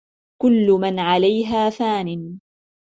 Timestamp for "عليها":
0.99-1.69